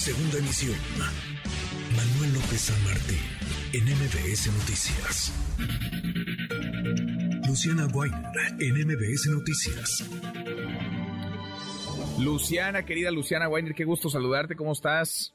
[0.00, 0.78] Segunda emisión.
[1.94, 3.20] Manuel López San Martín,
[3.74, 5.30] en MBS Noticias.
[7.46, 10.08] Luciana Weiner, en MBS Noticias.
[12.18, 15.34] Luciana, querida Luciana Weiner, qué gusto saludarte, ¿cómo estás?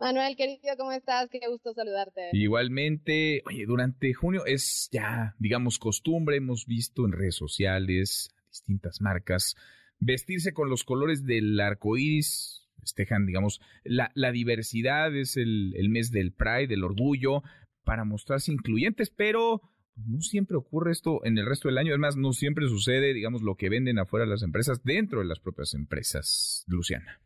[0.00, 1.28] Manuel, querido, ¿cómo estás?
[1.30, 2.30] Qué gusto saludarte.
[2.32, 9.56] Igualmente, oye, durante junio es ya, digamos, costumbre, hemos visto en redes sociales distintas marcas
[9.98, 15.88] vestirse con los colores del arco iris, festejan, digamos, la, la diversidad, es el, el
[15.88, 17.42] mes del Pride, del orgullo,
[17.84, 19.62] para mostrarse incluyentes, pero
[19.96, 23.56] no siempre ocurre esto en el resto del año, además no siempre sucede, digamos, lo
[23.56, 27.20] que venden afuera las empresas dentro de las propias empresas, Luciana.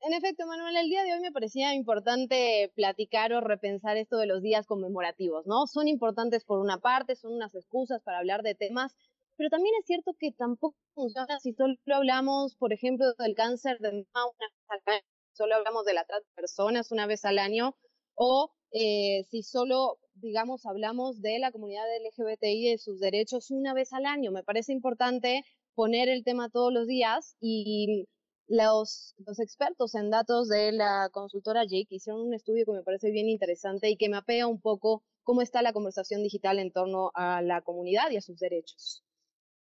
[0.00, 4.26] En efecto, Manuel, el día de hoy me parecía importante platicar o repensar esto de
[4.26, 5.66] los días conmemorativos, ¿no?
[5.66, 8.94] Son importantes por una parte, son unas excusas para hablar de temas,
[9.36, 13.92] pero también es cierto que tampoco funciona si solo hablamos, por ejemplo, del cáncer de
[13.92, 17.38] mama una vez al año, solo hablamos de la trata de personas una vez al
[17.38, 17.76] año,
[18.14, 23.74] o eh, si solo, digamos, hablamos de la comunidad LGBTI y de sus derechos una
[23.74, 24.32] vez al año.
[24.32, 28.08] Me parece importante poner el tema todos los días y
[28.48, 33.10] los, los expertos en datos de la consultora Jake hicieron un estudio que me parece
[33.10, 37.42] bien interesante y que mapea un poco cómo está la conversación digital en torno a
[37.42, 39.05] la comunidad y a sus derechos.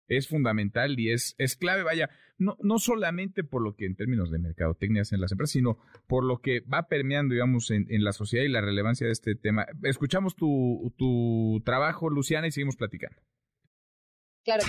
[0.08, 4.32] Es fundamental y es, es clave, vaya, no, no solamente por lo que en términos
[4.32, 8.14] de mercadotecnia hacen las empresas, sino por lo que va permeando, digamos, en, en la
[8.14, 9.66] sociedad y la relevancia de este tema.
[9.84, 13.22] Escuchamos tu, tu trabajo, Luciana, y seguimos platicando.
[14.44, 14.64] Claro.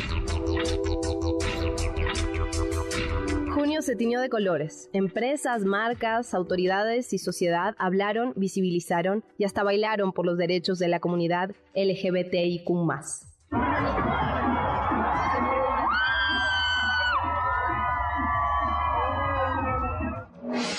[3.55, 4.89] Junio se tiñó de colores.
[4.93, 11.01] Empresas, marcas, autoridades y sociedad hablaron, visibilizaron y hasta bailaron por los derechos de la
[11.01, 12.69] comunidad LGBTIQ.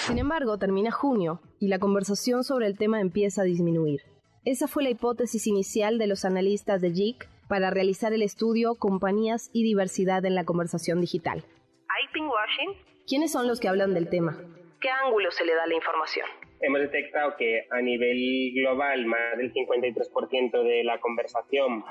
[0.09, 4.01] Sin embargo, termina junio y la conversación sobre el tema empieza a disminuir.
[4.43, 9.51] Esa fue la hipótesis inicial de los analistas de JIC para realizar el estudio Compañías
[9.53, 11.43] y diversidad en la conversación digital.
[11.89, 12.71] ¿Hay pinkwashing?
[13.07, 14.35] ¿Quiénes son los que hablan del tema?
[14.81, 16.25] ¿Qué ángulo se le da a la información?
[16.59, 21.83] Hemos detectado que a nivel global más del 53% de la conversación.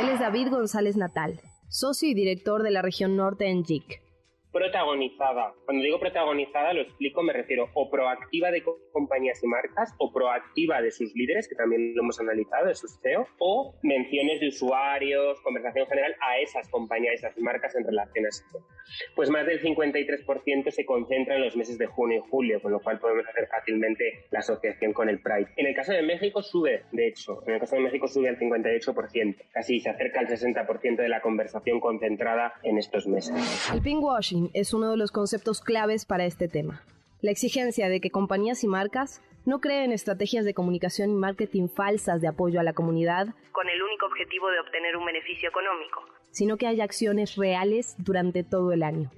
[0.00, 1.38] Él es David González Natal,
[1.68, 4.00] socio y director de la región norte en JIC
[4.52, 5.54] protagonizada.
[5.64, 8.62] Cuando digo protagonizada, lo explico, me refiero o proactiva de
[8.92, 12.98] compañías y marcas, o proactiva de sus líderes, que también lo hemos analizado, de sus
[13.00, 18.28] CEO, o menciones de usuarios, conversación general a esas compañías, esas marcas en relación a
[18.28, 18.66] esto.
[19.14, 22.80] Pues más del 53% se concentra en los meses de junio y julio, con lo
[22.80, 25.48] cual podemos hacer fácilmente la asociación con el Pride.
[25.56, 28.38] En el caso de México sube, de hecho, en el caso de México sube al
[28.38, 33.70] 58%, casi se acerca al 60% de la conversación concentrada en estos meses.
[33.72, 33.80] El
[34.54, 36.82] es uno de los conceptos claves para este tema.
[37.20, 42.20] La exigencia de que compañías y marcas no creen estrategias de comunicación y marketing falsas
[42.20, 46.56] de apoyo a la comunidad con el único objetivo de obtener un beneficio económico, sino
[46.56, 49.10] que haya acciones reales durante todo el año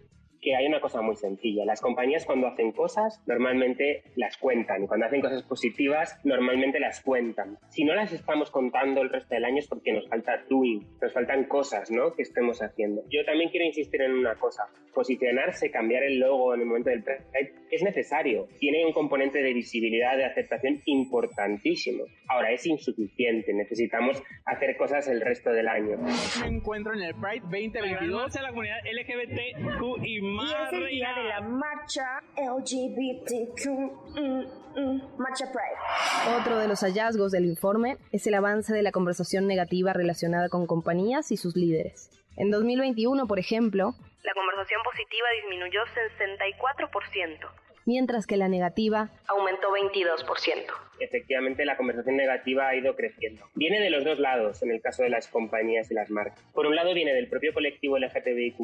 [0.43, 1.65] que hay una cosa muy sencilla.
[1.65, 7.01] Las compañías cuando hacen cosas normalmente las cuentan y cuando hacen cosas positivas normalmente las
[7.01, 7.59] cuentan.
[7.69, 11.13] Si no las estamos contando el resto del año es porque nos falta doing, nos
[11.13, 12.15] faltan cosas ¿no?
[12.15, 13.03] que estemos haciendo.
[13.09, 14.65] Yo también quiero insistir en una cosa.
[14.93, 18.49] Posicionarse, cambiar el logo en el momento del Pride es necesario.
[18.59, 22.05] Tiene un componente de visibilidad, de aceptación importantísimo.
[22.29, 23.55] Ahora es insuficiente.
[23.55, 25.97] Necesitamos hacer cosas el resto del año.
[26.41, 31.15] Me encuentro en el Pride 2022 a la comunidad LGBTQ y y es el día
[31.15, 36.39] de la marcha LGBTQ, mm, mm, Marcha Pride.
[36.41, 40.67] Otro de los hallazgos del informe es el avance de la conversación negativa relacionada con
[40.67, 42.11] compañías y sus líderes.
[42.37, 45.81] En 2021, por ejemplo, la conversación positiva disminuyó
[46.19, 47.51] 64%,
[47.85, 50.73] mientras que la negativa aumentó 22%
[51.05, 53.45] efectivamente la conversación negativa ha ido creciendo.
[53.55, 56.43] Viene de los dos lados en el caso de las compañías y las marcas.
[56.55, 58.59] Por un lado viene del propio colectivo LGTBIQ+,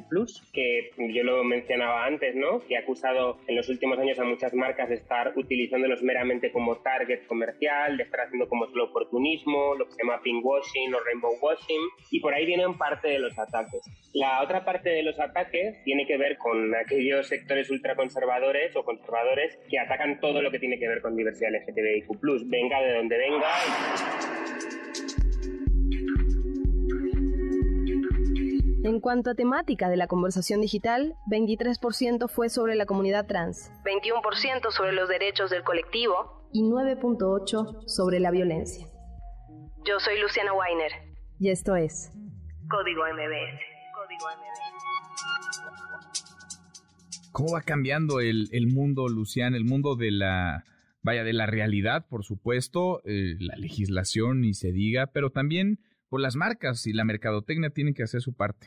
[0.52, 2.60] que yo lo mencionaba antes, ¿no?
[2.66, 6.76] Que ha acusado en los últimos años a muchas marcas de estar utilizándolos meramente como
[6.78, 11.32] target comercial, de estar haciendo como solo oportunismo, lo que se llama pinkwashing o rainbow
[11.40, 13.82] washing, y por ahí vienen parte de los ataques.
[14.14, 19.58] La otra parte de los ataques tiene que ver con aquellos sectores ultraconservadores o conservadores
[19.70, 23.48] que atacan todo lo que tiene que ver con diversidad LGTBIQ+, venga de donde venga.
[28.84, 34.70] En cuanto a temática de la conversación digital, 23% fue sobre la comunidad trans, 21%
[34.70, 38.86] sobre los derechos del colectivo y 9.8% sobre la violencia.
[39.84, 40.92] Yo soy Luciana Weiner.
[41.40, 42.10] Y esto es
[42.68, 43.60] Código MBS.
[43.94, 44.68] Código MBS.
[47.32, 50.64] ¿Cómo va cambiando el, el mundo, Luciana, el mundo de la,
[51.08, 55.78] vaya, de la realidad, por supuesto, eh, la legislación ni se diga, pero también
[56.10, 58.66] por las marcas y la mercadotecnia tienen que hacer su parte.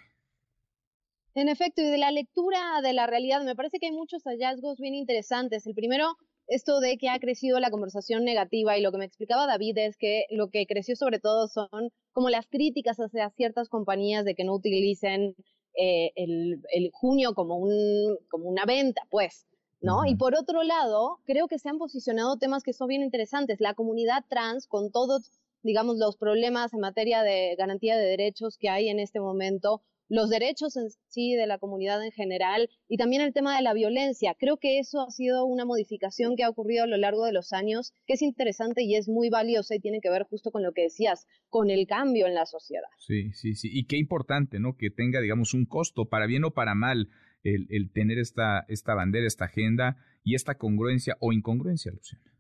[1.36, 4.80] En efecto, y de la lectura de la realidad, me parece que hay muchos hallazgos
[4.80, 5.68] bien interesantes.
[5.68, 6.16] El primero,
[6.48, 9.96] esto de que ha crecido la conversación negativa y lo que me explicaba David es
[9.98, 14.44] que lo que creció sobre todo son como las críticas hacia ciertas compañías de que
[14.44, 15.36] no utilicen
[15.76, 19.46] eh, el, junio como, un, como una venta, pues.
[19.82, 20.06] ¿No?
[20.06, 23.60] Y por otro lado, creo que se han posicionado temas que son bien interesantes.
[23.60, 25.32] La comunidad trans, con todos,
[25.64, 29.82] digamos, los problemas en materia de garantía de derechos que hay en este momento,
[30.12, 33.74] los derechos en sí de la comunidad en general y también el tema de la
[33.74, 34.36] violencia.
[34.38, 37.54] Creo que eso ha sido una modificación que ha ocurrido a lo largo de los
[37.54, 40.74] años, que es interesante y es muy valiosa y tiene que ver justo con lo
[40.74, 42.90] que decías, con el cambio en la sociedad.
[42.98, 43.70] Sí, sí, sí.
[43.72, 44.76] Y qué importante, ¿no?
[44.76, 47.08] Que tenga, digamos, un costo, para bien o para mal,
[47.44, 52.32] el, el tener esta, esta bandera, esta agenda y esta congruencia o incongruencia, Luciana.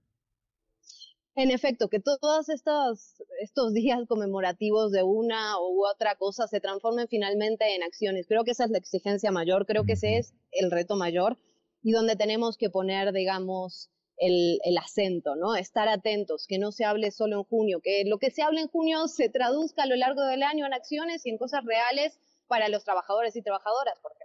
[1.33, 7.07] En efecto, que todos estos, estos días conmemorativos de una u otra cosa se transformen
[7.07, 8.27] finalmente en acciones.
[8.27, 11.38] Creo que esa es la exigencia mayor, creo que ese es el reto mayor
[11.81, 15.56] y donde tenemos que poner, digamos, el, el, acento, ¿no?
[15.56, 18.68] Estar atentos, que no se hable solo en junio, que lo que se hable en
[18.68, 22.68] junio se traduzca a lo largo del año en acciones y en cosas reales para
[22.68, 24.20] los trabajadores y trabajadoras, por ejemplo.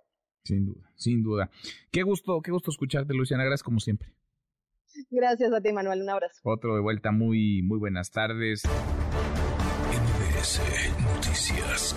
[0.46, 1.50] Sin duda, sin duda.
[1.90, 3.42] Qué gusto, qué gusto escucharte, Luciana.
[3.42, 4.12] Gracias como siempre.
[5.10, 6.02] Gracias a ti, Manuel.
[6.02, 6.40] Un abrazo.
[6.44, 7.10] Otro de vuelta.
[7.10, 8.62] Muy, muy buenas tardes.
[9.90, 10.60] NBS
[11.02, 11.96] Noticias.